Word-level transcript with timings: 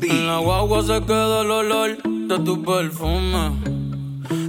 En 0.00 0.26
la 0.26 0.38
guagua 0.38 0.82
se 0.82 1.00
queda 1.04 1.42
el 1.42 1.50
olor 1.50 2.02
de 2.02 2.38
tu 2.40 2.62
perfume. 2.62 3.52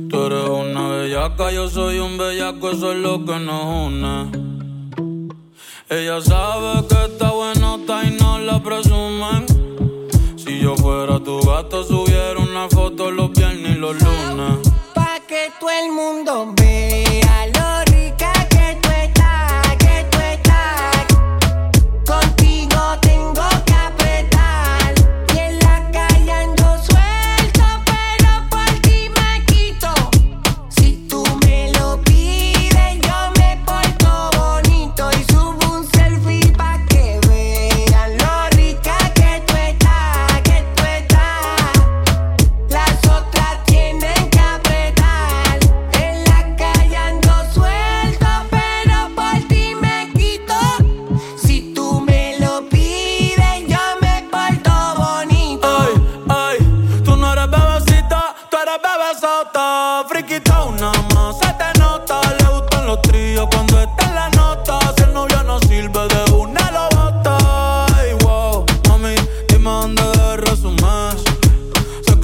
Tú 0.09 0.25
eres 0.25 0.49
una 0.49 0.87
bellaca, 0.89 1.51
yo 1.51 1.69
soy 1.69 1.99
un 1.99 2.17
bellaco, 2.17 2.71
eso 2.71 2.91
es 2.91 2.99
lo 2.99 3.25
que 3.25 3.39
nos 3.39 3.63
une. 3.87 4.31
Ella 5.89 6.21
sabe 6.21 6.87
que 6.87 7.05
está 7.05 7.31
buenota 7.31 8.03
y 8.05 8.11
no 8.11 8.39
la 8.39 8.61
presumen. 8.61 9.45
Si 10.37 10.59
yo 10.59 10.75
fuera 10.75 11.19
tu 11.19 11.39
gato, 11.41 11.83
subiera 11.83 12.39
una 12.39 12.69
foto 12.69 13.09
los 13.09 13.31
viernes 13.31 13.75
y 13.75 13.79
los 13.79 13.95
lunes. 14.01 14.59
Pa' 14.93 15.19
que 15.27 15.51
todo 15.59 15.69
el 15.69 15.91
mundo 15.91 16.53
vea 16.55 17.47
lo 17.47 17.88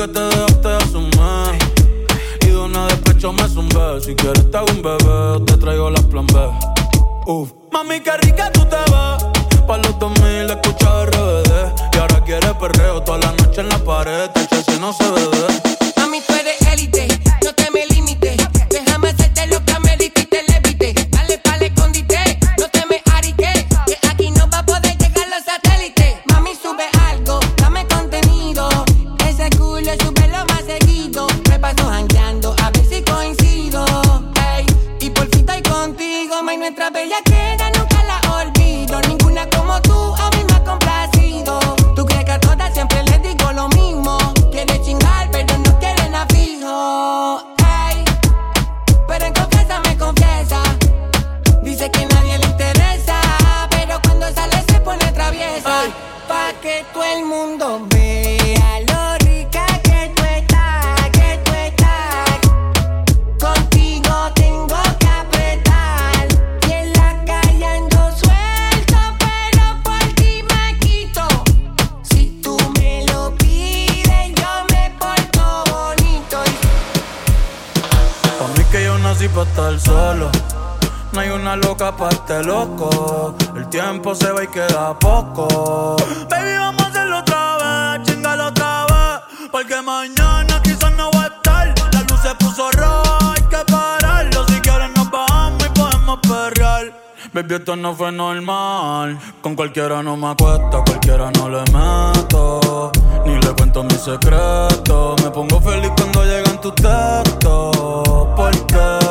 te 0.07 0.19
dejaste 0.19 0.67
de 0.67 0.75
asumir. 0.75 1.59
Y 2.41 2.47
de 2.47 2.57
una 2.57 2.87
despecho 2.87 3.33
me 3.33 3.47
zumbé. 3.47 4.01
Si 4.01 4.15
quieres 4.15 4.49
te 4.51 4.57
hago 4.57 4.67
un 4.71 4.81
bebé, 4.81 5.45
te 5.45 5.57
traigo 5.57 5.89
las 5.89 6.03
plan 6.03 6.27
B. 6.27 6.49
Uf. 7.27 7.51
Mami, 7.71 7.99
qué 8.01 8.15
rica 8.17 8.51
tú 8.51 8.61
te 8.65 8.75
ves. 8.75 9.65
Pa' 9.67 9.77
los 9.77 9.97
2000 9.99 10.49
escucha 10.49 11.05
RBD. 11.05 11.93
Y 11.93 11.97
ahora 11.97 12.23
quiere 12.23 12.53
perreo 12.55 13.01
toda 13.01 13.17
la 13.19 13.31
noche 13.31 13.61
en 13.61 13.69
la 13.69 13.79
pared. 13.79 14.29
Te 14.29 14.63
si 14.63 14.79
no 14.79 14.93
se 14.93 15.09
ve 15.11 15.74
este 82.35 82.47
loco. 82.47 83.35
El 83.55 83.67
tiempo 83.69 84.15
se 84.15 84.31
va 84.31 84.43
y 84.43 84.47
queda 84.47 84.97
poco. 84.99 85.95
Baby, 86.29 86.57
vamos 86.57 86.81
a 86.83 86.87
hacerlo 86.87 87.19
otra 87.19 87.97
vez, 87.97 88.07
chingalo 88.07 88.47
otra 88.47 88.85
vez. 88.85 89.49
Porque 89.51 89.81
mañana 89.81 90.61
quizás 90.63 90.91
no 90.95 91.09
va 91.11 91.23
a 91.23 91.27
estar. 91.27 91.73
La 91.93 92.01
luz 92.01 92.19
se 92.21 92.35
puso 92.35 92.71
roja, 92.71 93.33
hay 93.33 93.43
que 93.43 93.71
pararlo. 93.71 94.45
Si 94.47 94.59
quieres 94.61 94.89
nos 94.95 95.09
bajamos 95.09 95.65
y 95.65 95.79
podemos 95.79 96.19
perrear. 96.19 96.93
Baby, 97.33 97.55
esto 97.55 97.75
no 97.75 97.93
fue 97.95 98.11
normal. 98.11 99.17
Con 99.41 99.55
cualquiera 99.55 100.01
no 100.03 100.17
me 100.17 100.27
acuesto, 100.27 100.83
cualquiera 100.85 101.31
no 101.31 101.49
le 101.49 101.61
meto. 101.71 102.91
Ni 103.25 103.35
le 103.35 103.53
cuento 103.53 103.83
mis 103.83 104.01
secretos. 104.01 105.21
Me 105.23 105.29
pongo 105.31 105.61
feliz 105.61 105.91
cuando 105.95 106.23
llegan 106.23 106.59
tus 106.61 106.75
textos. 106.75 107.75
Porque 108.35 109.04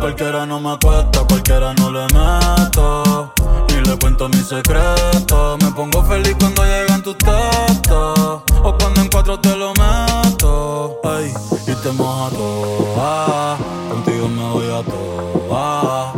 cualquiera 0.00 0.46
no 0.46 0.60
me 0.60 0.72
acuesto, 0.72 1.26
cualquiera 1.26 1.74
no 1.74 1.90
le 1.90 2.02
meto. 2.14 3.32
Ni 3.68 3.88
le 3.88 3.96
cuento 3.98 4.28
mis 4.28 4.46
secretos. 4.46 5.58
Me 5.62 5.70
pongo 5.72 6.02
feliz 6.04 6.34
cuando 6.38 6.64
llegan 6.64 7.02
tus 7.02 7.16
textos. 7.18 8.42
O 8.62 8.76
cuando 8.78 9.00
en 9.00 9.08
cuatro 9.08 9.38
te 9.38 9.56
lo 9.56 9.72
meto. 9.74 10.98
Ay, 11.04 11.32
y 11.66 11.74
te 11.74 11.92
moja 11.92 12.30
toda. 12.30 13.56
Contigo 13.90 14.28
me 14.28 14.50
voy 14.50 14.66
a 14.66 14.82
toa. 14.82 16.12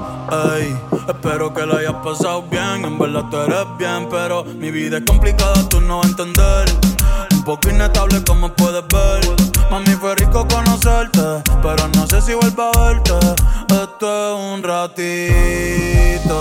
Ey, 0.57 0.77
espero 1.21 1.53
que 1.53 1.67
la 1.67 1.79
hayas 1.79 1.95
pasado 2.05 2.43
bien. 2.43 2.85
En 2.85 2.99
verdad 2.99 3.25
tú 3.31 3.39
eres 3.39 3.67
bien, 3.79 4.09
pero 4.11 4.45
mi 4.45 4.71
vida 4.71 4.99
es 4.99 5.05
complicada, 5.05 5.69
tú 5.69 5.81
no 5.81 5.99
vas 5.99 6.07
a 6.07 6.11
entender. 6.11 6.69
Un 7.33 7.45
poco 7.45 7.69
inestable, 7.71 8.23
como 8.25 8.53
puedes 8.55 8.85
ver. 8.89 9.21
Mami, 9.71 9.95
fue 10.01 10.15
rico 10.15 10.47
conocerte, 10.49 11.43
pero 11.63 11.89
no 11.95 12.07
sé 12.07 12.21
si 12.23 12.35
vuelvo 12.35 12.63
a 12.63 12.89
verte. 12.89 13.13
Esto 13.69 14.07
es 14.07 14.55
un 14.55 14.63
ratito. 14.63 16.35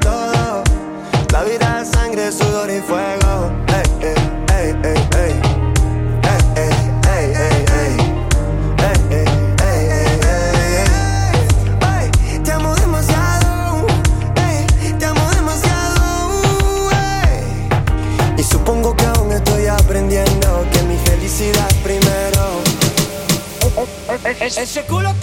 todo. 0.00 0.62
La 1.32 1.42
vida 1.42 1.84
sangre, 1.84 2.30
sudor 2.30 2.70
y 2.70 2.80
fuego. 2.80 3.52
Ey, 3.68 4.08
ey, 4.08 4.14
ey, 4.54 4.76
ey, 4.84 5.08
ey. 5.18 5.56
Supongo 18.66 18.96
que 18.96 19.06
aún 19.06 19.32
estoy 19.32 19.66
aprendiendo 19.66 20.66
que 20.72 20.82
mi 20.82 20.96
felicidad 20.98 21.70
primero. 21.84 22.62
Ese 24.40 24.82
culo 24.86 25.14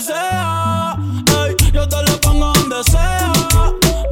se 0.00 1.72
yo 1.72 1.88
te 1.88 1.96
lo 2.04 2.20
pongo 2.20 2.52
donde 2.52 2.84
sea. 2.84 3.32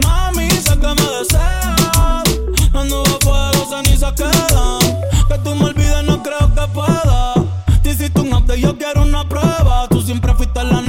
Mami, 0.03 0.51
sé 0.51 0.77
que 0.77 0.87
me 0.87 1.19
deseas. 1.19 2.25
No 2.73 2.85
nudo 2.85 3.19
fuego, 3.21 3.69
cenizas 3.71 4.13
quedan. 4.15 4.81
Que 5.29 5.39
tú 5.45 5.55
me 5.55 5.67
olvides, 5.67 6.05
no 6.05 6.21
creo 6.21 6.53
que 6.53 6.73
pueda. 6.75 7.35
Te 7.83 7.91
hiciste 7.91 8.21
un 8.21 8.35
acto 8.35 8.57
yo 8.57 8.77
quiero 8.77 9.03
una 9.03 9.29
prueba. 9.29 9.87
Tú 9.89 10.03
siempre 10.03 10.35
fuiste 10.35 10.65
la 10.65 10.81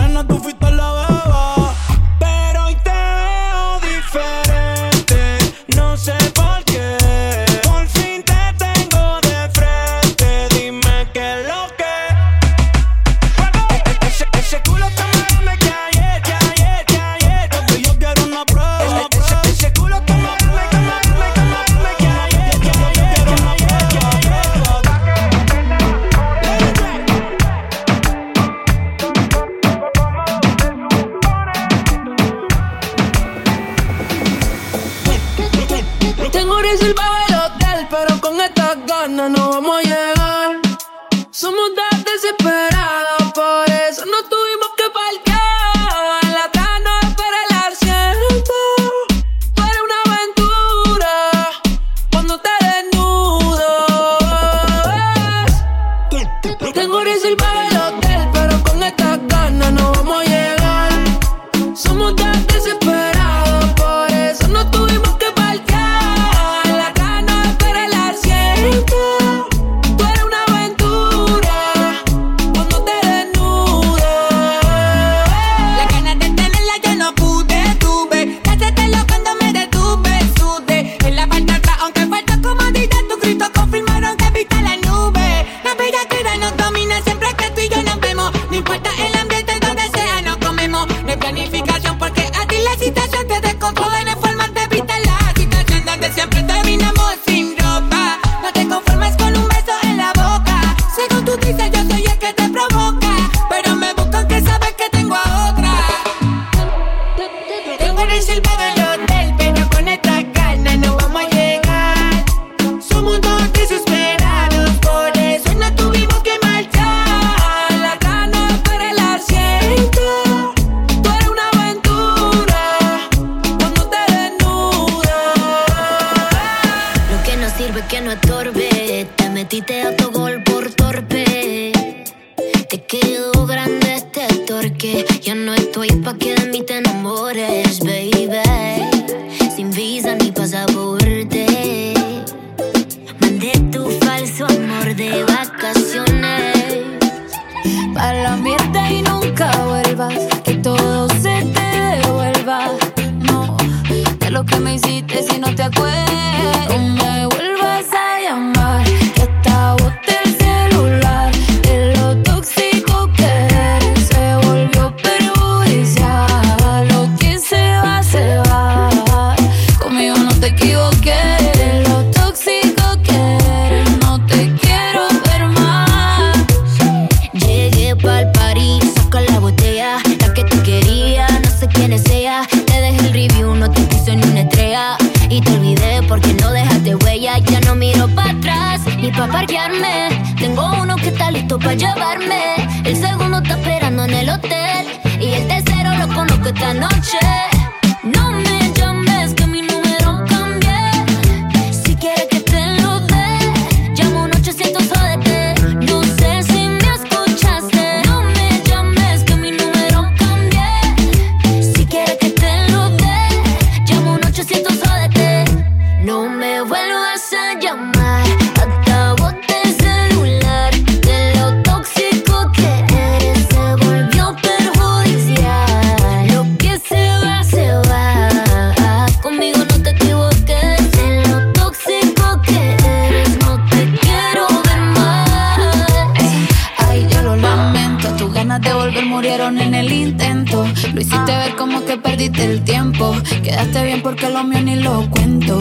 mío 244.44 244.62
ni 244.62 244.76
lo 244.76 245.10
cuento. 245.10 245.60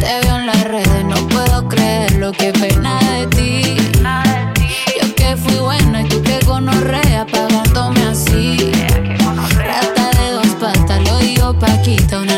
Te 0.00 0.20
veo 0.22 0.36
en 0.38 0.46
las 0.46 0.64
redes, 0.64 1.04
no 1.04 1.16
puedo 1.28 1.68
creer 1.68 2.12
lo 2.16 2.32
que 2.32 2.52
pena 2.52 2.98
de 2.98 3.26
ti. 3.28 3.76
Yo 5.00 5.14
que 5.14 5.36
fui 5.36 5.56
buena 5.56 6.02
y 6.02 6.08
tú 6.08 6.22
que 6.22 6.38
gonorrea 6.44 7.26
pagándome 7.26 8.02
así. 8.02 8.72
Rata 9.56 10.10
de 10.18 10.30
dos 10.32 10.48
patas, 10.60 11.00
lo 11.08 11.18
digo 11.18 11.58
Paquita, 11.58 12.20
una 12.20 12.33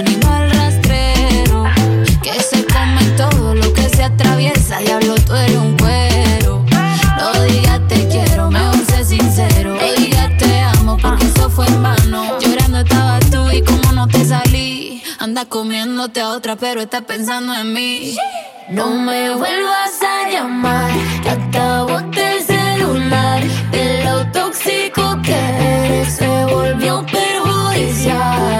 comiéndote 15.46 16.20
a 16.20 16.30
otra, 16.30 16.56
pero 16.56 16.80
está 16.80 17.00
pensando 17.02 17.54
en 17.54 17.72
mí. 17.72 18.16
No 18.68 18.88
me 18.90 19.30
vuelvas 19.30 20.02
a 20.02 20.28
llamar, 20.28 20.90
te 21.22 21.30
acabo 21.30 21.98
el 21.98 22.42
celular. 22.42 23.42
De 23.70 24.04
lo 24.04 24.26
tóxico 24.32 25.20
que 25.22 25.34
eres 25.34 26.14
se 26.16 26.44
volvió 26.46 27.04
perjudicial. 27.06 28.56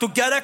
together. 0.00 0.39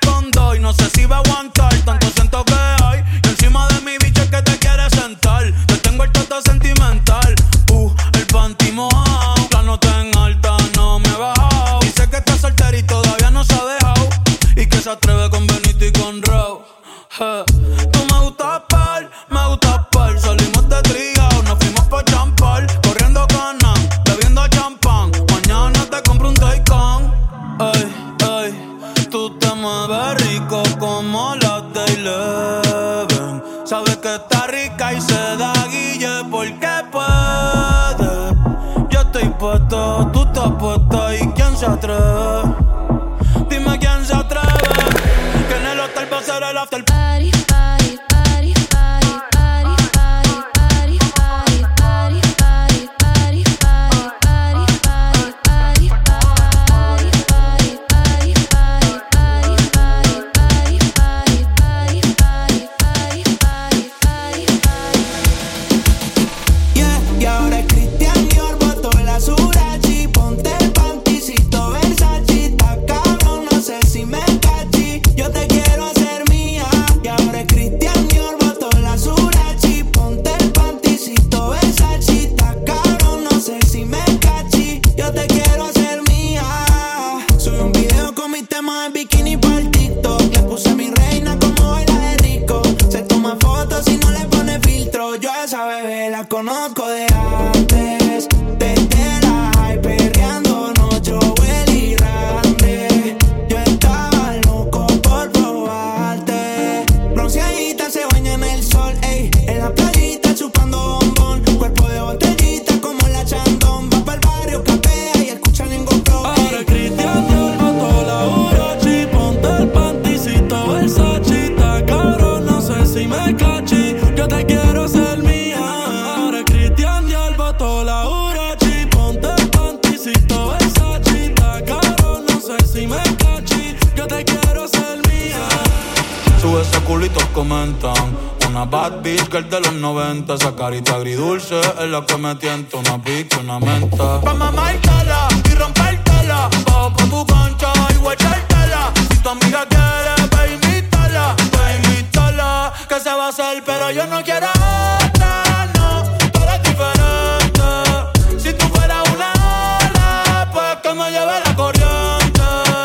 pero 153.35 153.91
yo 153.91 154.07
no 154.07 154.23
quiero 154.23 154.47
otra, 154.47 155.67
no, 155.75 156.05
tú 156.31 156.41
eres 156.45 156.63
diferente. 156.63 158.39
Si 158.39 158.53
tú 158.53 158.67
fueras 158.69 159.03
una 159.13 159.33
hora, 159.33 160.49
pues 160.53 160.77
que 160.81 160.95
me 160.95 161.11
lleve 161.11 161.41
la 161.45 161.57
corriente. 161.57 162.41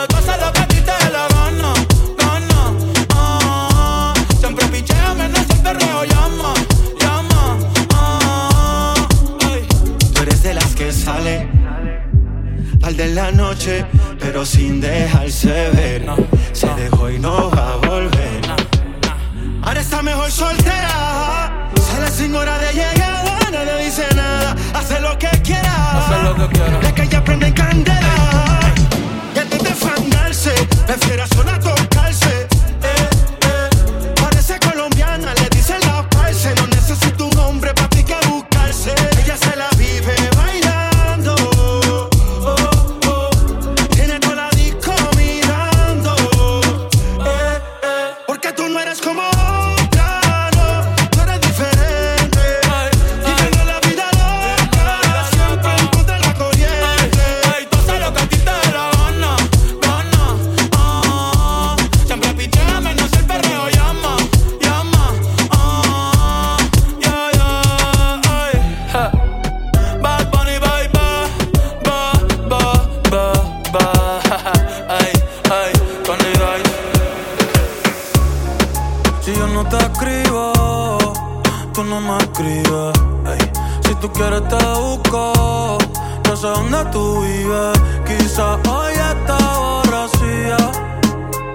Tú 0.09 0.15
haces 0.15 0.41
lo 0.41 0.51
que 0.51 0.91
a 0.91 1.09
la 1.11 1.27
gana, 1.27 1.73
gana, 2.17 2.73
ah. 3.11 4.13
Siempre 4.39 4.65
picheame, 4.69 5.29
no 5.29 5.43
siempre 5.43 5.73
reo, 5.73 6.05
llama, 6.05 6.53
llama, 6.99 7.57
ah, 7.93 8.95
ay. 9.45 9.67
Tú 10.11 10.21
eres 10.23 10.41
de 10.41 10.55
las 10.55 10.73
que 10.73 10.91
sale, 10.91 11.47
al 12.81 12.97
de 12.97 13.09
la 13.09 13.31
noche, 13.31 13.85
pero 14.19 14.43
sin 14.43 14.81
dejarse 14.81 15.69
ver. 15.69 16.07
Se 16.51 16.67
dejó 16.73 17.11
y 17.11 17.19
no 17.19 17.51
va 17.51 17.80
soltera. 20.31 21.69
Sale 21.81 22.09
sin 22.09 22.35
hora 22.35 22.57
de 22.57 22.73
llegada, 22.73 23.37
nadie 23.51 23.85
dice 23.85 24.05
nada. 24.15 24.55
Hace 24.73 24.99
lo 25.01 25.17
que 25.17 25.29
quiera. 25.43 25.99
Hace 25.99 26.23
lo 26.23 26.47
que 26.47 26.53
quiera. 26.53 27.10
Si 79.31 79.37
yo 79.37 79.47
no 79.47 79.63
te 79.63 79.77
escribo, 79.77 80.97
tú 81.73 81.85
no 81.85 82.01
me 82.01 82.17
escribes. 82.17 82.93
Si 83.85 83.95
tú 83.95 84.11
quieres 84.11 84.45
te 84.49 84.57
busco, 84.77 85.77
yo 86.25 86.35
sé 86.35 86.47
dónde 86.47 86.83
tú 86.91 87.21
vives. 87.21 87.79
Quizás 88.05 88.57
hoy 88.67 88.91
está 88.91 89.37
borracía, 89.57 90.57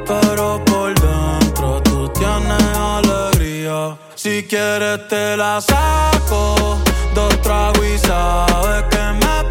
pero 0.06 0.64
por 0.64 0.94
dentro 0.94 1.82
tú 1.82 2.08
tienes 2.14 2.78
alegría. 2.78 3.98
Si 4.14 4.44
quieres 4.44 5.06
te 5.08 5.36
la 5.36 5.60
saco, 5.60 6.78
dos 7.14 7.42
tragos 7.42 7.84
y 7.84 7.98
sabes 7.98 8.84
que 8.84 9.02
me 9.20 9.45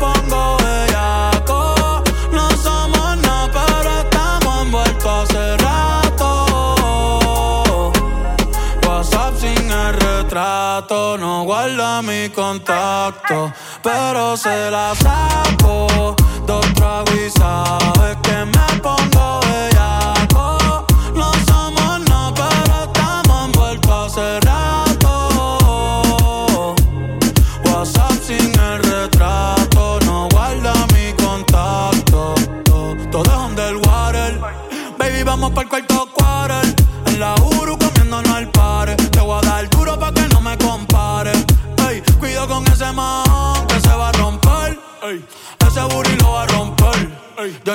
guarda 11.66 12.02
mi 12.04 12.30
contacto, 12.30 13.52
pero 13.82 14.38
se 14.38 14.70
la 14.70 14.94
saco. 14.96 16.16
Dos 16.46 16.74
tragos 16.76 17.16
y 17.16 17.30
sabes 17.32 18.18
que 18.22 18.46
me 18.46 18.55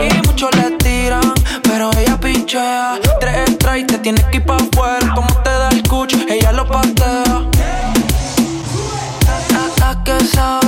y 0.00 0.26
muchos 0.26 0.50
le 0.56 0.70
tiran. 0.78 1.34
Pero 1.62 1.90
ella 1.98 2.18
pinchea, 2.18 2.98
tres 3.20 3.50
extra 3.50 3.74
te 3.86 3.98
tienes 3.98 4.24
que 4.26 4.38
ir 4.38 4.44
pa' 4.44 4.56
afuera. 4.56 5.12
Como 5.14 5.28
te 5.42 5.50
da 5.50 5.68
el 5.68 5.82
cucho, 5.82 6.16
ella 6.28 6.52
lo 6.52 6.66
patea. 6.66 7.50
A, 9.82 9.90
a 9.90 10.04
que 10.04 10.24
sabe 10.24 10.61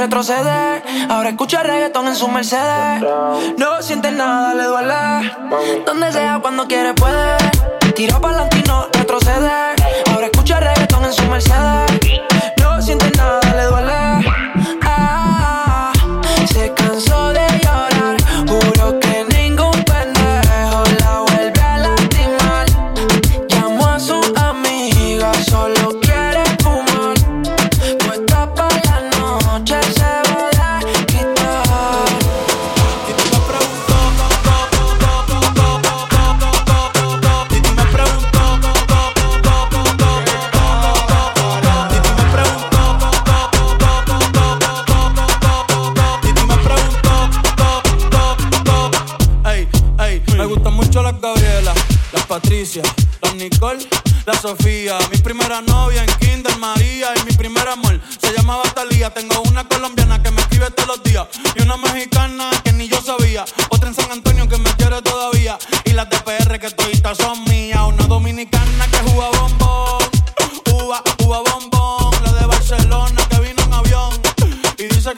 retroceder. 0.00 0.82
Ahora 1.10 1.28
escucha 1.28 1.62
reggaetón 1.62 2.08
en 2.08 2.16
su 2.16 2.26
Mercedes. 2.28 3.02
No 3.58 3.82
siente 3.82 4.10
nada, 4.10 4.54
le 4.54 4.64
duele. 4.64 5.84
Donde 5.84 6.10
sea, 6.12 6.38
cuando 6.40 6.66
quiere 6.66 6.94
puede. 6.94 7.36
Tira 7.94 8.18
pa'lante 8.18 8.58
y 8.58 8.62
no 8.62 8.86
retroceder. 8.92 9.74
Ahora 10.10 10.26
escucha 10.26 10.58
reggaetón 10.58 11.04
en 11.04 11.12
su 11.12 11.22
Mercedes. 11.26 12.22
No 12.56 12.80
siente 12.80 13.10
nada, 13.16 13.39
Nicole, 53.34 53.84
la 54.24 54.34
Sofía. 54.34 54.96
Mi 55.10 55.18
primera 55.18 55.60
novia 55.62 56.04
en 56.04 56.10
Kinder 56.20 56.56
María 56.58 57.08
y 57.20 57.24
mi 57.24 57.32
primer 57.32 57.66
amor 57.66 58.00
se 58.20 58.32
llamaba 58.32 58.62
Talía. 58.72 59.10
Tengo 59.10 59.42
una 59.48 59.66
colombiana 59.66 60.22
que 60.22 60.30
me 60.30 60.40
escribe 60.40 60.70
todos 60.70 60.96
los 60.96 61.02
días 61.02 61.26
y 61.56 61.62
una 61.62 61.76
mexicana 61.76 62.48
que 62.62 62.72
ni 62.72 62.88
yo 62.88 63.02
sabía. 63.02 63.44
Otra 63.70 63.88
en 63.88 63.96
San 63.96 64.12
Antonio 64.12 64.48
que 64.48 64.58
me 64.58 64.70
quiere 64.76 65.02
todavía 65.02 65.58
y 65.84 65.90
las 65.90 66.08
de 66.08 66.18
PR 66.18 66.60
que 66.60 66.70
todavía 66.70 67.14
son 67.16 67.42
mías. 67.44 67.80
Una 67.88 68.06
dominicana 68.06 68.86
que 68.86 69.10
juega 69.10 69.30
bombón, 69.40 69.99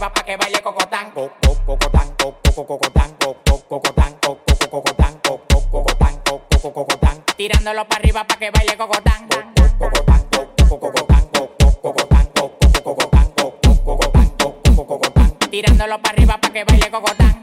arriba 0.00 0.14
para 0.14 0.24
que 0.24 0.36
baile 0.38 0.62
cocotán. 0.62 1.10
Co- 1.12 1.30
co- 1.42 1.56
Cocotán, 1.66 2.08
co- 2.16 2.34
co- 2.54 2.66
cocotán, 2.66 3.10
co- 3.20 3.36
co- 3.44 3.60
cocotán, 3.68 4.14
co- 4.22 4.38
co- 4.46 4.70
cocotán, 4.70 5.20
co- 5.22 5.40
co- 5.46 5.70
cocotán, 5.70 6.20
co- 6.24 6.40
co- 6.62 6.72
cocotán. 6.72 7.24
Tirándolo 7.36 7.84
para 7.86 8.00
arriba 8.00 8.24
para 8.26 8.38
que 8.38 8.50
baile 8.50 8.76
cocotán. 8.78 9.28
Co- 9.28 9.42
co- 9.56 9.78
cocotán, 9.78 10.22
co- 10.32 10.48
co- 10.56 10.78
cocotán, 10.80 11.28
co- 11.34 11.50
co- 11.58 11.80
cocotán, 11.82 12.26
co- 12.34 12.50
co- 12.58 12.82
cocotán, 12.82 13.28
co- 13.36 13.54
co- 13.62 13.84
cocotán, 13.84 14.28
co- 14.38 14.54
co- 14.74 14.86
cocotán. 14.86 15.38
Tirándolo 15.50 15.98
para 16.00 16.14
arriba 16.14 16.38
para 16.40 16.52
que 16.54 16.64
baile 16.64 16.90
cocotán. 16.90 17.42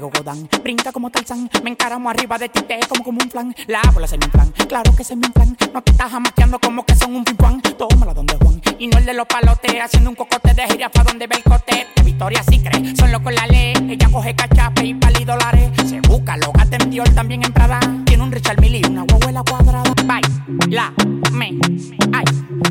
Cocotán, 0.00 0.48
brinca 0.62 0.92
como 0.92 1.10
Tarzán 1.10 1.48
Me 1.62 1.70
encaramo 1.70 2.10
arriba 2.10 2.38
de 2.38 2.48
ti, 2.48 2.62
te 2.62 2.78
como 2.88 3.02
como 3.02 3.18
un 3.22 3.30
flan. 3.30 3.54
La 3.66 3.80
bola 3.92 4.06
se 4.06 4.18
me 4.18 4.26
inflan, 4.26 4.50
claro 4.68 4.94
que 4.96 5.04
se 5.04 5.16
me 5.16 5.26
inflan. 5.26 5.56
No 5.72 5.82
te 5.82 5.92
estás 5.92 6.10
jamaqueando 6.10 6.58
como 6.58 6.84
que 6.84 6.94
son 6.94 7.14
un 7.14 7.24
ping-pong 7.24 7.62
Tómala 7.76 8.14
donde 8.14 8.36
Juan, 8.36 8.60
y 8.78 8.86
no 8.88 8.98
el 8.98 9.06
de 9.06 9.14
los 9.14 9.26
palotes 9.26 9.72
Haciendo 9.80 10.10
un 10.10 10.16
cocote 10.16 10.54
de 10.54 10.66
jirafa 10.66 11.02
donde 11.04 11.26
ve 11.26 11.36
el 11.36 11.42
cote. 11.42 11.86
De 11.96 12.02
Victoria 12.02 12.42
sí 12.48 12.60
cree, 12.60 12.94
son 12.96 13.12
locos 13.12 13.32
la 13.32 13.46
ley. 13.46 13.74
Ella 13.88 14.08
coge 14.10 14.34
cachape 14.34 14.84
y 14.84 14.94
pali 14.94 15.24
dólares. 15.24 15.70
Se 15.86 16.00
busca, 16.00 16.36
lo 16.36 16.52
gata 16.52 16.76
en 16.80 16.90
Dior, 16.90 17.08
también 17.10 17.44
en 17.44 17.52
Prada. 17.52 17.78
Tiene 18.04 18.22
un 18.22 18.32
Richard 18.32 18.60
Mille 18.60 18.80
y 18.82 18.86
una 18.86 19.04
huevuela 19.04 19.42
cuadrada. 19.42 19.92
Baila, 20.04 20.92
me, 21.32 21.58
ay, 22.12 22.24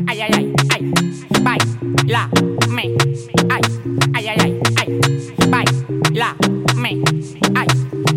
ay, 0.08 0.20
ay, 0.20 0.32
ay, 0.34 0.54
ay. 0.74 0.92
Baila, 1.42 2.28
me, 2.68 2.82
ay, 3.50 3.62
ay, 4.14 4.28
ay, 4.28 4.38
ay, 4.38 4.60
ay 4.78 5.00
Baila, 5.48 6.36
me, 6.86 7.02
ay, 7.56 7.66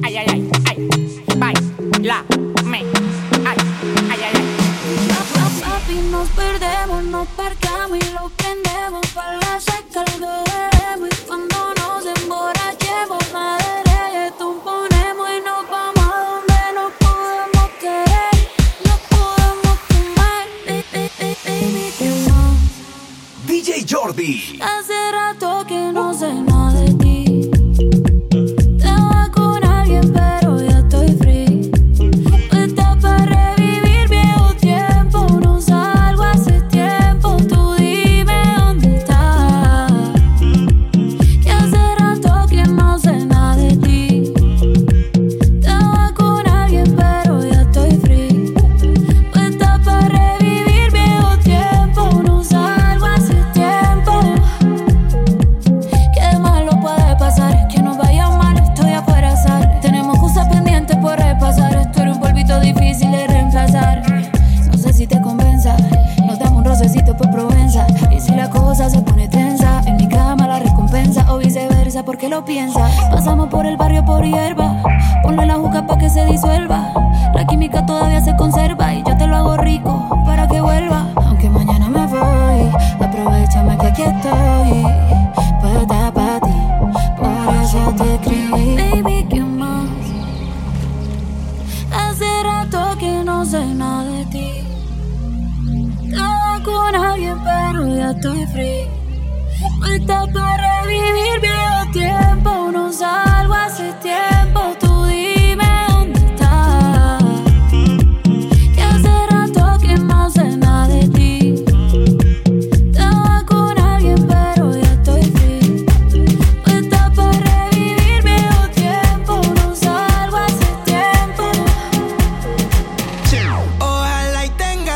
ay, 0.03 0.17
ay, 0.17 0.27
ay, 0.27 0.49
ay 0.67 0.89
Baila, 1.37 2.23
me, 2.65 2.77
ay, 2.79 3.57
ay, 4.11 4.19
ay, 4.27 4.33
ay 4.35 4.43
Papi, 5.63 5.95
nos 6.11 6.27
perdemos, 6.29 7.03
nos 7.05 7.27
parcamos 7.29 7.97
y 7.97 8.13
lo 8.13 8.29
prendemos 8.37 9.05
para 9.15 9.33
la 9.37 9.59
seca 9.59 10.03
lo 10.19 10.43
bebemos 10.43 11.09
y 11.11 11.25
cuando 11.27 11.55
nos 11.79 12.05
emborrachemos 12.21 13.19
de 13.33 13.83
reggaetón 13.89 14.59
ponemos 14.63 15.27
y 15.35 15.41
nos 15.41 15.69
vamos 15.69 16.05
a 16.05 16.19
donde 16.29 16.61
nos 16.75 16.91
podemos 16.99 17.69
querer, 17.79 18.35
nos 18.85 18.99
podemos 19.09 19.77
fumar, 19.87 20.45
Ba- 20.67 20.83
ba- 20.93 21.09
ba- 21.17 21.35
baby, 21.45 21.93
¿qué 21.97 22.09
más? 22.29 23.47
DJ 23.47 23.85
Jordi. 23.89 24.59
Hace 24.61 25.11
rato 25.11 25.65
que 25.67 25.88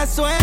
y 0.03 0.42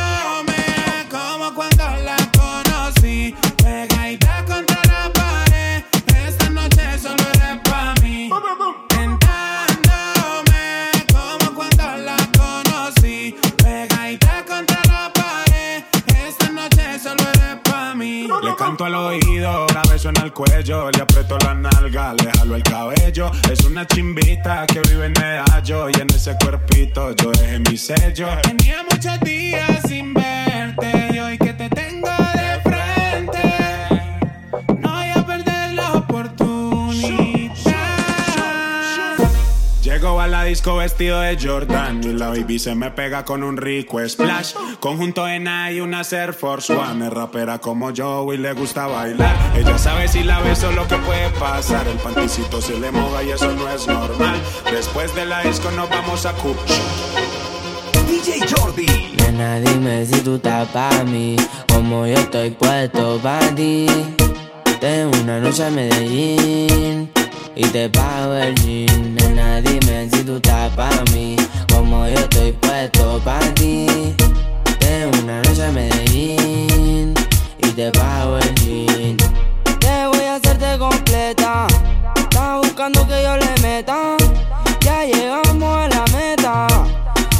El 20.31 20.33
cuello, 20.33 20.89
le 20.91 21.01
aprieto 21.01 21.37
la 21.39 21.53
nalga, 21.53 22.13
le 22.13 22.31
jalo 22.31 22.55
el 22.55 22.63
cabello. 22.63 23.31
Es 23.51 23.63
una 23.65 23.85
chimbita 23.85 24.65
que 24.67 24.81
vive 24.81 25.07
en 25.07 25.13
medallo 25.13 25.89
y 25.89 25.93
en 25.99 26.07
ese 26.13 26.35
cuerpito 26.41 27.15
yo 27.15 27.31
dejé 27.31 27.59
mi 27.59 27.77
sello. 27.77 28.27
Tenía 28.43 28.83
muchos 28.89 29.19
días 29.21 29.81
sin 29.87 30.13
verte 30.13 31.09
y 31.13 31.19
hoy 31.19 31.37
que 31.37 31.53
te 31.53 31.69
tengo 31.69 32.20
a 40.21 40.27
la 40.27 40.43
disco 40.43 40.75
vestido 40.75 41.19
de 41.19 41.35
Jordan 41.41 42.03
y 42.03 42.13
la 42.13 42.27
baby 42.29 42.59
se 42.59 42.75
me 42.75 42.91
pega 42.91 43.25
con 43.25 43.43
un 43.43 43.57
rico 43.57 44.07
splash. 44.07 44.53
Conjunto 44.79 45.27
en 45.27 45.47
y 45.71 45.79
una 45.79 46.01
Air 46.11 46.33
Force 46.33 46.71
One. 46.73 47.07
Es 47.07 47.13
rapera 47.13 47.57
como 47.57 47.89
yo 47.89 48.31
y 48.31 48.37
le 48.37 48.53
gusta 48.53 48.85
bailar. 48.85 49.35
Ella 49.55 49.77
sabe 49.79 50.07
si 50.07 50.23
la 50.23 50.39
beso 50.41 50.71
lo 50.73 50.87
que 50.87 50.97
puede 50.97 51.29
pasar. 51.39 51.87
El 51.87 51.97
panticito 51.97 52.61
se 52.61 52.79
le 52.79 52.91
moja 52.91 53.23
y 53.23 53.31
eso 53.31 53.51
no 53.51 53.67
es 53.69 53.87
normal. 53.87 54.39
Después 54.71 55.13
de 55.15 55.25
la 55.25 55.41
disco 55.41 55.71
nos 55.71 55.89
vamos 55.89 56.25
a 56.27 56.33
Kuch. 56.33 56.55
DJ 58.07 58.45
Jordi. 58.47 59.15
Nena, 59.17 59.59
dime 59.59 60.05
si 60.05 60.21
tú 60.21 60.35
estás 60.35 60.67
pa' 60.69 61.03
mí, 61.05 61.35
como 61.67 62.05
yo 62.05 62.13
estoy 62.13 62.51
puesto 62.51 63.19
pa' 63.23 63.39
ti. 63.55 63.87
Tengo 64.79 65.17
una 65.23 65.39
noche 65.39 65.67
en 65.67 65.75
Medellín 65.75 67.20
y 67.55 67.63
te 67.63 67.89
pago 67.89 68.33
el 68.35 68.55
jean. 68.55 69.15
Nena, 69.15 69.61
dime 69.61 70.09
si 70.11 70.23
tú 70.23 70.35
estás 70.35 70.71
pa' 70.75 70.89
mí, 71.13 71.35
como 71.71 72.07
yo 72.07 72.15
estoy 72.15 72.51
puesto 72.53 73.19
pa' 73.23 73.39
ti. 73.55 73.87
Tengo 74.79 75.17
una 75.23 75.41
noche 75.41 75.65
en 75.65 75.73
Medellín 75.73 77.13
y 77.59 77.67
te 77.69 77.91
pago 77.91 78.37
el 78.37 78.55
jean. 78.55 79.17
Te 79.79 80.07
voy 80.07 80.25
a 80.25 80.35
hacerte 80.35 80.77
completa. 80.77 81.67
Estás 82.15 82.57
buscando 82.61 83.07
que 83.07 83.23
yo 83.23 83.37
le 83.37 83.61
meta. 83.61 84.15
Ya 84.81 85.05
llegamos 85.05 85.77
a 85.77 85.87
la 85.87 86.05
meta. 86.17 86.67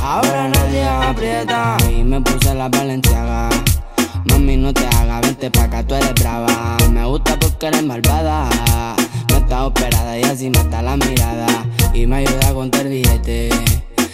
Ahora 0.01 0.49
nadie 0.49 0.83
aprieta. 0.83 1.77
Y 1.89 2.03
me 2.03 2.21
puse 2.21 2.53
la 2.53 2.69
valenciaga. 2.69 3.49
Mami, 4.25 4.57
no 4.57 4.73
te 4.73 4.85
hagas, 4.85 5.21
vente 5.21 5.49
pa' 5.49 5.63
acá, 5.63 5.83
tú 5.83 5.95
eres 5.95 6.13
brava. 6.15 6.77
Me 6.89 7.05
gusta 7.05 7.37
porque 7.39 7.67
eres 7.67 7.83
malvada. 7.83 8.49
Está 9.51 9.65
operada 9.65 10.17
y 10.17 10.23
así 10.23 10.49
mata 10.49 10.81
la 10.81 10.95
mirada. 10.95 11.45
Y 11.93 12.07
me 12.07 12.19
ayuda 12.19 12.51
a 12.51 12.53
contar 12.53 12.87
billete. 12.87 13.49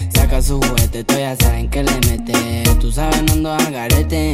Saca 0.10 0.41
su 0.41 0.60
juguete, 0.60 1.04
tú 1.04 1.13
ya 1.13 1.36
saben 1.36 1.69
que 1.69 1.84
le 1.84 1.91
mete. 2.10 2.63
Tú 2.80 2.91
sabes, 2.91 3.21
no 3.21 3.34
ando 3.34 3.54
al 3.54 3.71
garete. 3.71 4.34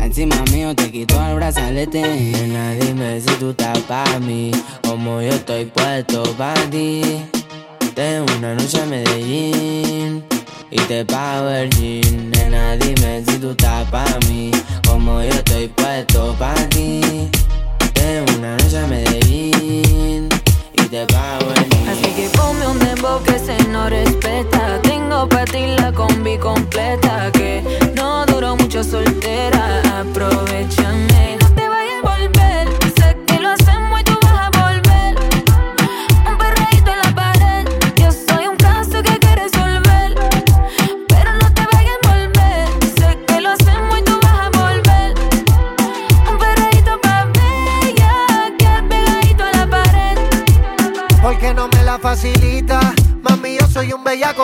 Encima 0.00 0.36
mío 0.52 0.76
te 0.76 0.92
quito 0.92 1.20
el 1.26 1.34
brazalete. 1.34 2.02
Nena, 2.02 2.74
dime 2.74 3.20
si 3.20 3.34
tú 3.40 3.50
estás 3.50 3.80
pa' 3.80 4.20
mí. 4.20 4.52
Como 4.86 5.20
yo 5.22 5.30
estoy 5.30 5.64
puesto 5.64 6.22
pa' 6.38 6.54
ti. 6.70 7.02
Tengo 7.96 8.26
una 8.38 8.54
noche 8.54 8.78
en 8.80 8.90
Medellín 8.90 10.24
y 10.70 10.76
te 10.82 11.04
pago 11.04 11.50
el. 11.50 12.30
Nena, 12.30 12.76
dime 12.76 13.24
si 13.26 13.38
tú 13.38 13.50
estás 13.50 13.90
pa' 13.90 14.06
mí, 14.28 14.52
como 14.86 15.20
yo 15.20 15.30
estoy 15.30 15.66
puesto 15.66 16.32
pa' 16.38 16.54
ti. 16.68 17.28
Una 18.38 18.56
noche 18.56 18.78
a 18.78 18.86
Medellín 18.86 20.28
y 20.74 20.82
te 20.88 21.04
pago 21.06 21.50
el. 21.56 21.88
Así 21.90 22.12
que 22.14 22.28
ponme 22.36 22.64
un 22.68 22.78
dembow 22.78 23.20
que 23.24 23.36
se 23.36 23.56
no 23.64 23.88
respeta. 23.88 24.80
Tengo 24.82 25.28
pa' 25.28 25.44
ti 25.44 25.74
la 25.76 25.90
combi 25.92 26.38
completa. 26.38 27.32
Que 27.32 27.64
no 27.96 28.24
duró 28.26 28.54
mucho 28.54 28.84
soltera. 28.84 29.82
Aprovechame. 29.98 31.45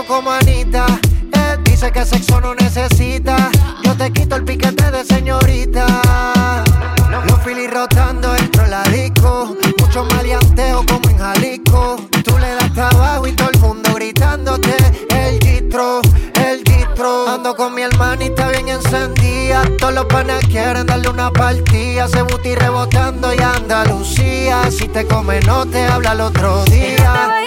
Como 0.01 0.31
Anita. 0.31 0.87
Él 1.33 1.63
dice 1.65 1.93
que 1.93 2.05
sexo 2.07 2.41
no 2.41 2.55
necesita. 2.55 3.51
Yo 3.83 3.95
te 3.95 4.11
quito 4.11 4.37
el 4.37 4.45
piquete 4.45 4.91
de 4.91 5.05
señorita. 5.05 5.87
Los 7.29 7.43
filis 7.43 7.71
rotando 7.71 8.33
dentro 8.33 8.63
de 8.65 8.71
la 8.71 8.83
disco. 8.85 9.55
Mucho 9.79 10.05
maleanteo 10.05 10.85
como 10.87 11.11
en 11.11 11.19
Jalisco. 11.19 11.97
Tú 12.25 12.39
le 12.39 12.55
das 12.55 12.73
trabajo 12.73 13.27
y 13.27 13.33
todo 13.33 13.51
el 13.51 13.61
mundo 13.61 13.93
gritándote. 13.95 14.75
El 15.11 15.39
gistro, 15.41 16.01
el 16.35 16.63
gistro. 16.65 17.29
Ando 17.29 17.55
con 17.55 17.75
mi 17.75 17.83
hermanita 17.83 18.49
bien 18.49 18.69
encendida. 18.69 19.63
Todos 19.79 19.95
los 19.95 20.07
panas 20.07 20.43
quieren 20.47 20.87
darle 20.87 21.11
una 21.11 21.31
partida. 21.31 22.09
Se 22.09 22.23
buti 22.23 22.55
rebotando 22.55 23.35
y 23.35 23.43
Andalucía. 23.43 24.71
Si 24.71 24.89
te 24.89 25.07
come, 25.07 25.41
no 25.41 25.67
te 25.67 25.85
habla 25.85 26.13
el 26.13 26.23
otro 26.23 26.65
día. 26.65 27.42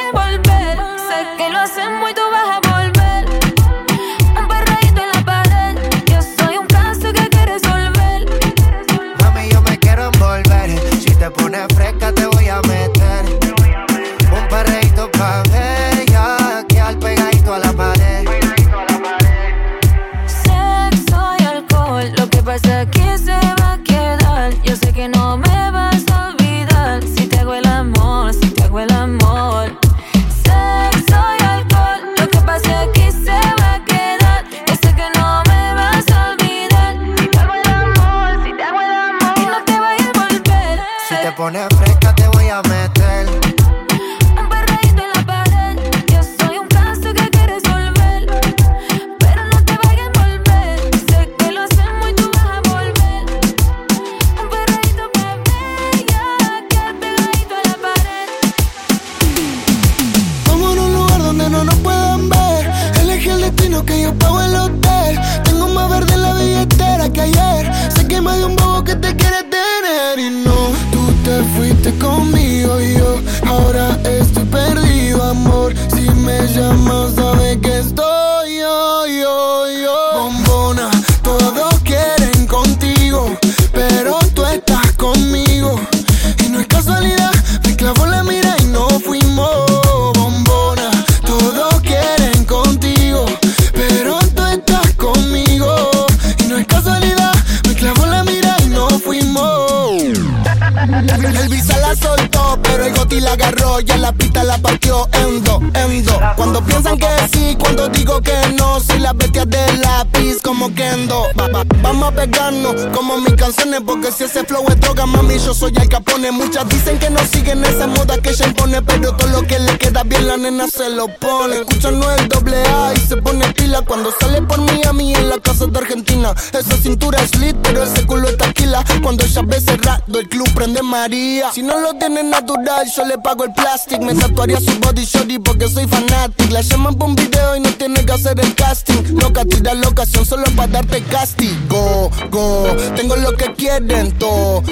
A 112.18 112.92
como 112.94 113.18
mis 113.18 113.34
canciones, 113.34 113.82
porque 113.86 114.12
si 114.12 114.24
ese 114.24 114.44
flow 114.44 114.66
es 114.70 114.80
droga, 114.80 115.06
mami, 115.06 115.38
yo 115.38 115.54
soy 115.54 115.74
el 115.76 115.90
capone. 115.90 116.32
Muchas 116.32 116.68
dicen 116.70 116.98
que 117.00 117.10
no 117.10 117.20
siguen 117.32 117.64
esa 117.66 117.88
moda 117.88 118.18
que 118.20 118.30
ella 118.30 118.48
impone, 118.48 118.82
pero 118.82 119.16
todo 119.16 119.28
lo 119.30 119.42
que 119.44 119.60
le 119.60 119.78
queda 119.78 120.04
bien 120.04 120.28
la 120.28 120.38
nena 120.38 120.68
se 120.68 120.90
lo 120.90 121.08
pone. 121.20 121.58
Escuchan 121.58 122.00
no 122.00 122.12
el 122.12 122.28
doble 122.28 122.58
A 122.68 122.94
y 122.94 123.00
se 123.00 123.18
pone 123.18 123.48
pila 123.54 123.82
cuando 123.82 124.14
sale 124.20 124.42
por 124.42 124.60
Miami 124.60 125.14
en 125.14 125.30
la 125.30 125.40
casa 125.40 125.66
de 125.68 125.78
Argentina. 125.78 126.34
Esa 126.54 126.78
cintura 126.78 127.22
es 127.22 127.36
lit, 127.40 127.56
pero 127.62 127.84
ese 127.84 128.06
culo 128.06 128.28
es 128.30 128.38
taquila. 128.38 128.84
Cuando 129.04 129.24
ella 129.24 129.42
ve 129.46 129.60
cerrado, 129.60 130.20
el 130.20 130.30
club 130.30 130.50
prende 130.54 130.82
María. 130.82 131.52
Si 131.54 131.62
no 131.62 131.80
lo 131.80 131.94
tiene 131.96 132.24
natural, 132.24 132.90
yo 132.96 133.06
le 133.06 133.18
pago 133.18 133.44
el 133.44 133.54
plastic. 133.54 134.02
Me 134.02 134.16
tatuaría 134.16 134.60
su 134.60 134.78
body 134.80 135.06
shorty 135.06 135.40
porque 135.40 135.68
soy 135.70 135.88
fanatic. 135.88 136.52
La 136.52 136.62
llaman 136.62 136.96
por 136.96 137.10
un 137.10 137.16
video 137.16 137.56
y 137.56 137.60
no 137.60 137.72
tiene 137.72 138.06
que 138.06 138.12
hacer 138.12 138.40
el 138.40 138.54
casting. 138.56 139.20
Loca, 139.20 139.44
tira 139.46 139.74
la 139.74 139.88
ocasión 139.88 140.26
solo 140.26 140.46
para 140.56 140.68
darte 140.68 141.02
castigo. 141.04 142.05
Go, 142.30 142.68
tengo 142.96 143.16
lo 143.16 143.36
que 143.36 143.54
quieren 143.54 144.18
todo. 144.18 144.64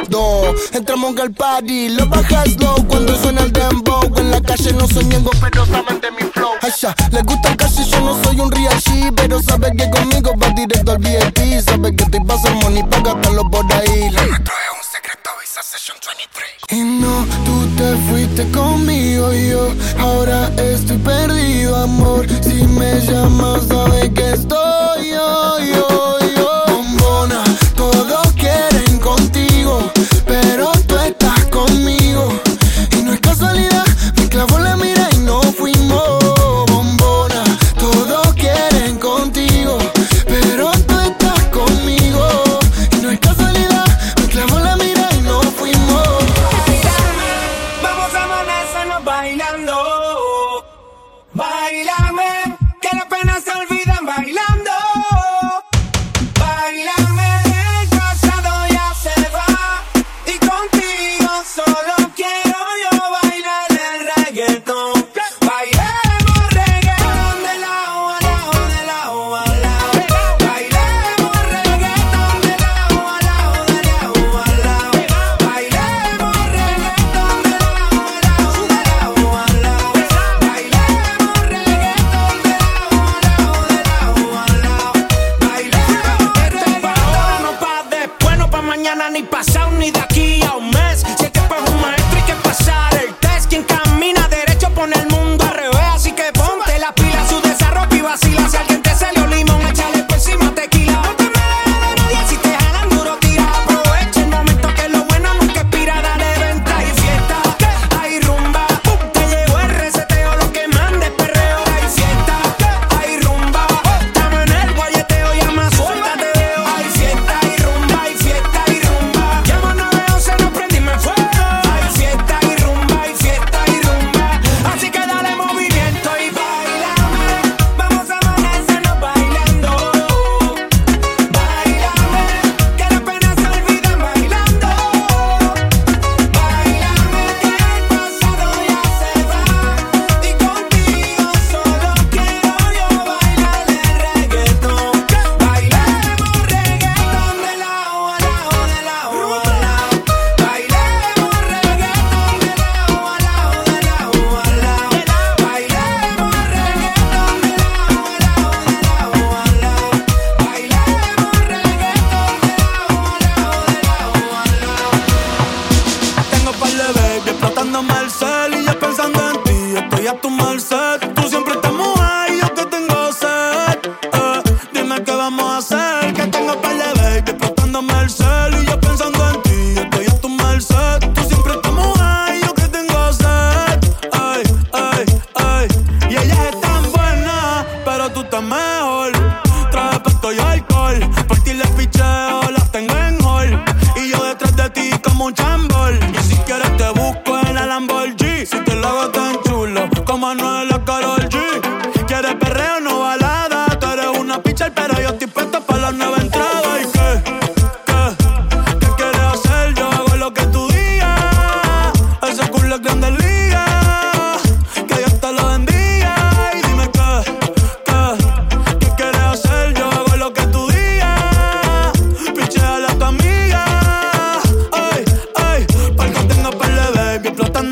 Entramos 0.72 1.18
al 1.20 1.32
party, 1.32 1.90
lo 1.90 2.08
bajas 2.08 2.56
low 2.60 2.76
cuando 2.88 3.16
suena 3.16 3.42
el 3.42 3.52
dembow. 3.52 4.12
En 4.18 4.32
la 4.32 4.42
calle 4.42 4.74
no 4.74 4.88
soy 4.88 5.06
ñengo, 5.06 5.32
pero 5.42 5.66
saben 5.66 6.00
de 6.02 6.12
mi 6.12 6.30
flow. 6.32 6.52
Ay, 6.62 6.72
ya, 6.80 6.96
les 7.12 7.24
gusta 7.24 7.50
el 7.50 7.58
y 7.64 7.90
yo 7.90 8.00
no 8.02 8.24
soy 8.24 8.40
un 8.40 8.52
real 8.52 8.80
G, 8.82 9.14
pero 9.16 9.42
sabe 9.42 9.72
que 9.76 9.90
conmigo 9.90 10.34
va 10.42 10.50
directo 10.50 10.92
al 10.92 10.98
VIP. 11.00 11.60
Sabe 11.62 11.96
que 11.96 12.04
estoy 12.04 12.20
pa' 12.24 12.36
hacer 12.36 12.54
money, 12.56 12.84
pa' 12.84 13.02
gastarlo 13.02 13.50
por 13.50 13.66
ahí. 13.74 14.10
Lo 14.12 14.26
nuestro 14.26 14.54
es 14.54 14.78
un 14.78 14.84
secreto, 14.92 15.30
Visa 15.42 15.64
Session 15.64 15.98
23. 16.06 16.50
Y 16.70 16.84
no, 16.84 17.26
tú 17.46 17.68
te 17.78 17.96
fuiste 18.10 18.50
conmigo 18.52 19.34
y 19.34 19.50
yo 19.50 19.70
ahora 20.00 20.52
estoy 20.58 20.98
perdido, 20.98 21.76
amor. 21.76 22.28
Si 22.42 22.64
me 22.68 23.00
llamas, 23.02 23.68
sabes 23.68 24.10
que 24.10 24.34
estoy 24.34 24.73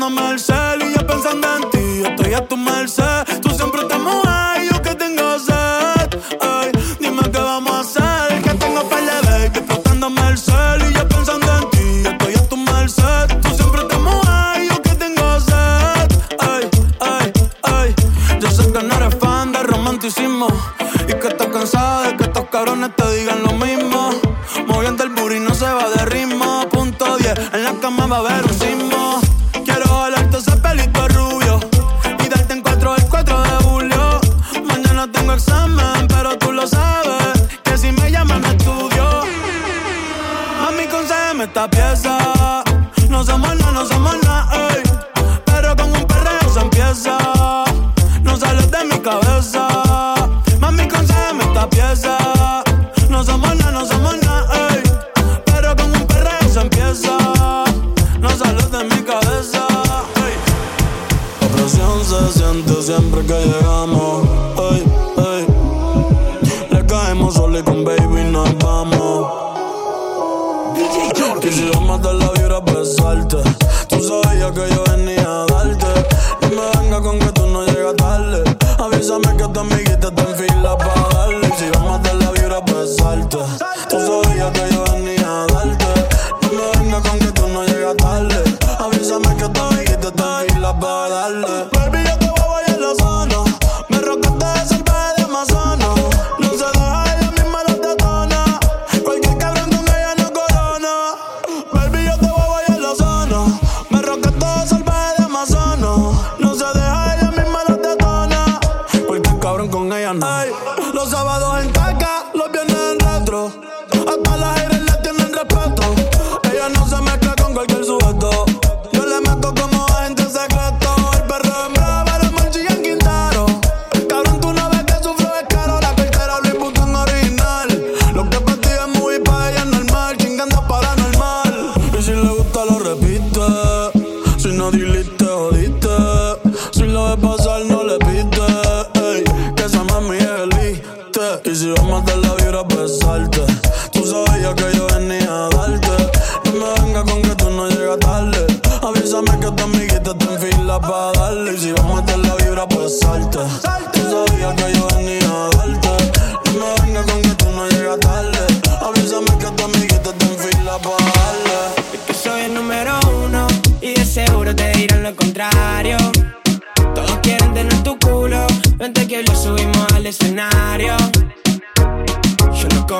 Tirándome 0.02 0.32
al 0.32 0.40
cel 0.40 0.82
y 0.82 0.98
yo 0.98 1.06
pensando 1.06 1.46
en 1.56 1.70
ti. 1.70 2.02
Estoy 2.04 2.34
a 2.34 2.44
tu 2.44 2.56
merced. 2.56 3.40
Tú 3.40 3.50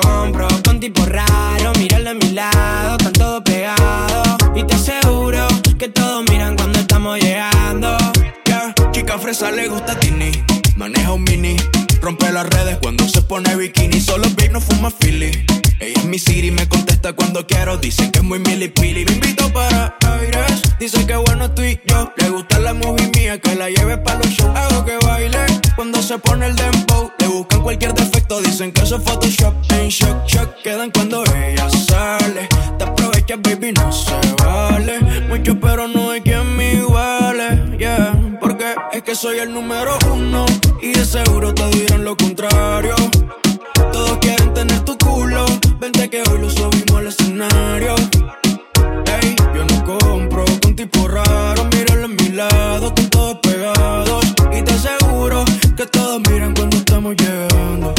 compro 0.01 0.47
con 0.63 0.79
tipo 0.79 1.05
raro, 1.05 1.71
míralo 1.77 2.11
a 2.11 2.13
mi 2.13 2.29
lado, 2.31 2.97
están 2.97 3.13
todos 3.13 3.41
pegados. 3.43 4.37
Y 4.55 4.63
te 4.63 4.75
aseguro 4.75 5.47
que 5.77 5.89
todos 5.89 6.23
miran 6.29 6.55
cuando 6.55 6.79
estamos 6.79 7.19
llegando. 7.19 7.97
Chica 8.91 9.17
fresa 9.17 9.51
le 9.51 9.67
gusta 9.67 9.99
Tini. 9.99 10.31
Maneja 10.75 11.13
un 11.13 11.23
mini. 11.23 11.57
Rompe 12.03 12.29
las 12.33 12.45
redes 12.49 12.79
cuando 12.81 13.07
se 13.07 13.21
pone 13.21 13.55
bikini. 13.55 14.01
Solo 14.01 14.27
Big 14.35 14.51
no 14.51 14.59
fuma 14.59 14.91
Philly. 14.91 15.45
Ella 15.79 15.93
es 16.01 16.03
mi 16.03 16.19
Siri, 16.19 16.51
me 16.51 16.67
contesta 16.67 17.13
cuando 17.13 17.47
quiero. 17.47 17.77
Dice 17.77 18.11
que 18.11 18.19
es 18.19 18.25
muy 18.25 18.39
milipili. 18.39 19.05
Me 19.05 19.13
invito 19.13 19.47
para 19.53 19.95
aires. 20.01 20.61
Dice 20.79 21.07
que 21.07 21.15
bueno 21.15 21.45
estoy 21.45 21.79
yo. 21.87 22.11
Le 22.17 22.29
gusta 22.29 22.59
la 22.59 22.73
movie 22.73 23.09
mía, 23.15 23.39
que 23.39 23.55
la 23.55 23.69
lleve 23.69 23.97
para 23.99 24.17
los 24.17 24.27
shows. 24.27 24.53
Hago 24.53 24.83
que 24.83 24.97
baile 25.05 25.45
cuando 25.77 26.01
se 26.01 26.17
pone 26.17 26.47
el 26.47 26.57
dembow. 26.57 27.09
Le 27.19 27.27
buscan 27.27 27.61
cualquier 27.61 27.93
defecto, 27.93 28.41
dicen 28.41 28.73
que 28.73 28.81
eso 28.81 28.97
es 28.97 29.03
Photoshop. 29.03 29.53
En 29.71 29.87
shock, 29.87 30.25
shock, 30.27 30.61
quedan 30.61 30.91
cuando 30.91 31.23
ella 31.23 31.69
sale. 31.69 32.49
Te 32.77 32.83
aprovechas, 32.83 33.41
baby, 33.41 33.71
no 33.71 33.93
se 33.93 34.11
vale. 34.43 34.99
Mucho, 35.29 35.57
pero 35.57 35.87
no 35.87 36.11
hay 36.11 36.19
quien 36.19 36.53
me 36.57 36.73
iguale. 36.73 37.77
Yeah, 37.79 38.13
es 38.91 39.03
que 39.03 39.15
soy 39.15 39.39
el 39.39 39.53
número 39.53 39.97
uno. 40.11 40.45
Y 40.81 40.93
de 40.93 41.05
seguro 41.05 41.53
te 41.53 41.67
dirán 41.69 42.03
lo 42.03 42.15
contrario. 42.15 42.95
Todos 43.91 44.17
quieren 44.19 44.53
tener 44.53 44.79
tu 44.81 44.97
culo. 44.97 45.45
Vente 45.79 46.09
que 46.09 46.21
hoy 46.29 46.39
lo 46.41 46.49
subimos 46.49 46.95
al 46.95 47.07
escenario. 47.07 47.95
Ey, 49.21 49.35
yo 49.55 49.65
no 49.65 49.83
compro 49.85 50.45
con 50.61 50.75
tipo 50.75 51.07
raro. 51.07 51.65
Míralo 51.65 52.05
en 52.05 52.15
mi 52.15 52.29
lado, 52.29 52.87
están 52.87 53.09
todos 53.09 53.37
pegados. 53.41 54.25
Y 54.51 54.61
te 54.61 54.73
aseguro 54.73 55.45
que 55.77 55.85
todos 55.87 56.21
miran 56.29 56.53
cuando 56.53 56.77
estamos 56.77 57.15
llegando. 57.15 57.93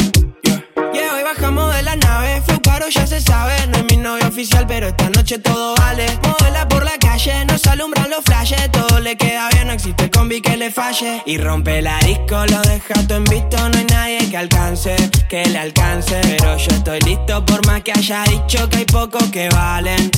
Yeah, 0.93 1.13
hoy 1.15 1.23
bajamos 1.23 1.75
de 1.75 1.83
la 1.83 1.95
nave, 1.95 2.41
fue 2.45 2.61
caro, 2.61 2.87
ya 2.89 3.07
se 3.07 3.19
sabe. 3.21 3.53
No 3.67 3.77
es 3.77 3.85
mi 3.85 3.97
novio 3.97 4.27
oficial, 4.27 4.65
pero 4.67 4.87
esta 4.87 5.09
noche 5.09 5.39
todo 5.39 5.75
vale. 5.75 6.05
Modela 6.23 6.67
por 6.67 6.83
la 6.83 6.94
calle, 7.25 7.45
nos 7.45 7.65
alumbran 7.67 8.09
los 8.09 8.23
flashes. 8.23 8.71
Todo 8.71 8.99
le 8.99 9.17
queda 9.17 9.49
bien, 9.49 9.67
no 9.67 9.73
existe 9.73 10.09
combi 10.09 10.41
que 10.41 10.57
le 10.57 10.71
falle. 10.71 11.21
Y 11.25 11.37
rompe 11.37 11.81
la 11.81 11.97
disco, 11.99 12.45
lo 12.45 12.61
deja 12.61 12.93
todo 13.07 13.17
en 13.17 13.23
visto. 13.25 13.57
No 13.69 13.77
hay 13.77 13.85
nadie 13.85 14.29
que 14.29 14.37
alcance, 14.37 14.95
que 15.29 15.45
le 15.45 15.57
alcance. 15.57 16.21
Pero 16.21 16.57
yo 16.57 16.71
estoy 16.71 16.99
listo, 17.01 17.45
por 17.45 17.65
más 17.65 17.81
que 17.81 17.91
haya 17.91 18.23
dicho 18.23 18.69
que 18.69 18.77
hay 18.77 18.85
pocos 18.85 19.23
que 19.31 19.49
valen. 19.49 20.11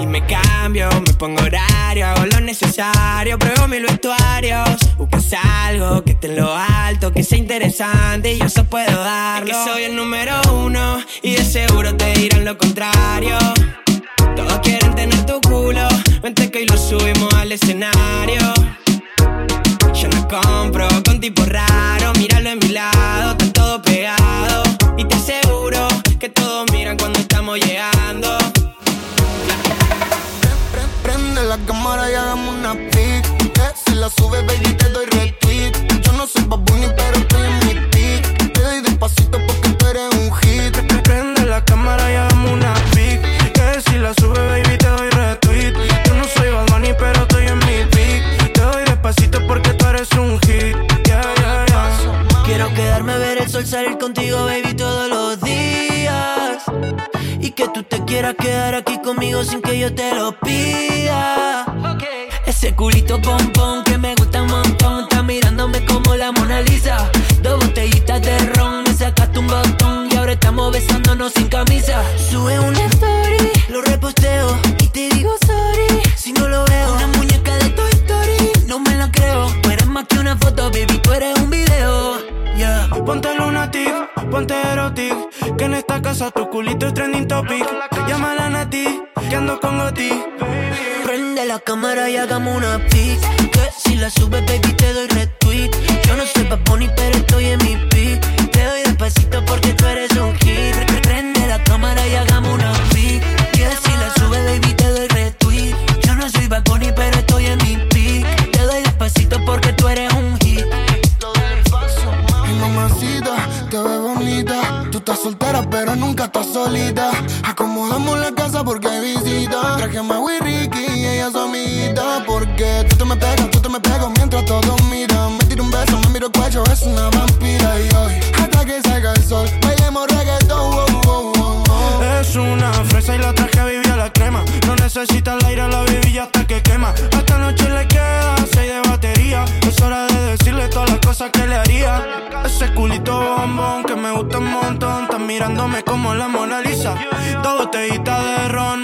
Y 0.00 0.06
me 0.06 0.24
cambio, 0.26 0.88
me 0.90 1.12
pongo 1.14 1.42
horario, 1.42 2.06
hago 2.06 2.24
lo 2.26 2.40
necesario, 2.40 3.36
pruebo 3.38 3.66
mil 3.66 3.82
vestuarios. 3.82 4.68
Buscas 4.96 5.32
algo 5.32 6.02
que 6.04 6.12
esté 6.12 6.28
en 6.28 6.36
lo 6.36 6.54
alto, 6.54 7.12
que 7.12 7.24
sea 7.24 7.38
interesante 7.38 8.34
y 8.34 8.38
yo 8.38 8.46
eso 8.46 8.64
puedo 8.64 9.02
darlo. 9.02 9.50
Es 9.50 9.56
que 9.56 9.70
soy 9.70 9.82
el 9.84 9.96
número 9.96 10.40
uno 10.52 10.98
y 11.22 11.34
de 11.34 11.44
seguro 11.44 11.96
te 11.96 12.12
dirán 12.12 12.44
lo 12.44 12.56
contrario. 12.56 13.36
Todos 14.38 14.60
quieren 14.60 14.94
tener 14.94 15.26
tu 15.26 15.40
culo, 15.40 15.88
vente 16.22 16.48
que 16.48 16.58
hoy 16.58 16.66
lo 16.66 16.78
subimos 16.78 17.34
al 17.34 17.50
escenario. 17.50 18.40
Yo 19.92 20.08
no 20.10 20.28
compro 20.28 20.86
con 21.04 21.20
tipo 21.20 21.44
raro, 21.44 22.12
míralo 22.12 22.50
en 22.50 22.60
mi 22.60 22.68
lado, 22.68 23.32
están 23.32 23.52
todos 23.52 23.82
pegados. 23.82 24.68
Y 24.96 25.04
te 25.06 25.16
aseguro 25.16 25.88
que 26.20 26.28
todos 26.28 26.70
miran 26.70 26.96
cuando 26.96 27.18
estamos 27.18 27.58
llegando. 27.58 28.38
Prende 31.02 31.42
la 31.42 31.58
cámara 31.66 32.08
y 32.08 32.14
hagamos 32.14 32.54
una 32.54 32.74
pic. 32.74 33.26
Si 33.86 33.94
la 33.96 34.08
sube, 34.08 34.40
baby, 34.42 34.72
te 34.74 34.88
doy 34.90 35.06
retweet. 35.06 35.72
Yo 36.00 36.12
no 36.12 36.28
soy 36.28 36.44
babuni, 36.44 36.86
pero 36.96 37.18
estoy 37.18 37.44
en 37.44 37.66
mi 37.66 37.74
pic. 37.88 38.52
Te 38.52 38.60
doy 38.60 38.82
despacito 38.82 39.47
salir 53.68 53.98
contigo, 53.98 54.46
baby, 54.46 54.72
todos 54.74 55.10
los 55.10 55.40
días. 55.42 56.62
Y 57.38 57.50
que 57.50 57.68
tú 57.68 57.82
te 57.82 58.02
quieras 58.04 58.34
quedar 58.40 58.74
aquí 58.74 58.98
conmigo 59.02 59.44
sin 59.44 59.60
que 59.60 59.78
yo 59.78 59.94
te 59.94 60.14
lo 60.14 60.32
pida. 60.40 61.66
Ese 62.46 62.74
culito 62.74 63.20
pompón 63.20 63.84
que 63.84 63.98
me 63.98 64.14
gusta 64.14 64.42
un 64.42 64.48
montón. 64.48 65.02
Está 65.02 65.22
mirándome 65.22 65.84
como 65.84 66.14
la 66.14 66.32
Mona 66.32 66.62
Lisa. 66.62 67.10
Dos 67.42 67.58
botellitas 67.62 68.22
de 68.22 68.38
ron, 68.54 68.84
me 68.84 68.92
sacaste 68.94 69.38
un 69.38 69.46
botón. 69.46 70.08
Y 70.10 70.16
ahora 70.16 70.32
estamos 70.32 70.72
besándonos 70.72 71.34
sin 71.34 71.48
camisa. 71.48 72.02
Sube 72.16 72.58
una 72.58 72.84
story, 72.86 73.50
lo 73.68 73.82
reposteo. 73.82 74.58
Y 74.80 74.88
te 74.88 75.10
digo 75.10 75.36
sorry, 75.46 76.00
si 76.16 76.32
no 76.32 76.48
lo 76.48 76.64
veo. 76.64 76.94
Una 76.94 77.06
muñeca 77.08 77.54
de 77.56 77.68
Toy 77.68 77.90
Story, 77.90 78.50
no 78.66 78.78
me 78.78 78.94
la 78.94 79.10
creo. 79.10 79.52
Tú 79.60 79.70
eres 79.70 79.86
más 79.86 80.06
que 80.06 80.18
una 80.18 80.36
foto, 80.38 80.70
baby, 80.70 80.87
Ponte 83.08 83.34
lunatic, 83.36 83.90
ponte 84.30 84.54
erotic. 84.70 85.14
Que 85.56 85.64
en 85.64 85.72
esta 85.72 86.02
casa 86.02 86.30
tu 86.30 86.46
culito 86.50 86.88
es 86.88 86.92
trending 86.92 87.26
topic. 87.26 87.66
Llámala 88.06 88.44
a 88.44 88.50
Nati, 88.50 89.00
que 89.30 89.34
ando 89.34 89.58
con 89.58 89.78
Goti. 89.78 90.10
Prende 91.06 91.46
la 91.46 91.58
cámara 91.58 92.10
y 92.10 92.18
hagamos 92.18 92.58
una 92.58 92.76
pic. 92.90 93.18
Que 93.50 93.70
si 93.78 93.96
la 93.96 94.10
subes, 94.10 94.44
baby, 94.44 94.74
te 94.74 94.92
doy 94.92 95.06
retweet. 95.06 95.70
Yo 96.06 96.16
no 96.16 96.24
soy 96.26 96.44
Bad 96.50 96.60
Bunny, 96.66 96.90
pero 96.94 97.16
estoy 97.16 97.46
en 97.46 97.58
mi 97.64 97.76
pic. 97.88 97.97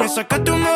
Me 0.04 0.08
sacaste 0.10 0.50
un 0.50 0.73